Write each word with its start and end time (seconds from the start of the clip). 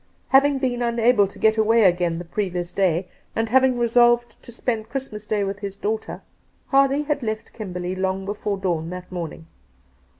Having 0.29 0.57
been 0.57 0.81
unable 0.81 1.27
to 1.27 1.37
get 1.37 1.57
away 1.59 1.83
again 1.83 2.17
the 2.17 2.25
pre 2.25 2.49
vious 2.49 2.73
day, 2.73 3.07
and 3.35 3.49
having 3.49 3.77
resolved 3.77 4.41
to 4.41 4.51
spend 4.51 4.89
Christmas 4.89 5.27
Day 5.27 5.43
with 5.43 5.59
his 5.59 5.75
daughter. 5.75 6.23
Hardy 6.69 7.03
had 7.03 7.21
left 7.21 7.53
Kimberley 7.53 7.93
long 7.93 8.25
before 8.25 8.57
dawn 8.57 8.89
that 8.89 9.11
morning. 9.11 9.45